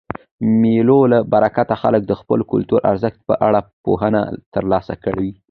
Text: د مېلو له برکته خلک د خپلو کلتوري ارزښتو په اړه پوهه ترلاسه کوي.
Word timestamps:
د 0.03 0.03
مېلو 0.61 0.99
له 1.11 1.19
برکته 1.33 1.75
خلک 1.81 2.01
د 2.05 2.11
خپلو 2.19 2.43
کلتوري 2.51 2.83
ارزښتو 2.91 3.27
په 3.29 3.35
اړه 3.47 3.59
پوهه 3.83 4.09
ترلاسه 4.53 4.93
کوي. 5.03 5.31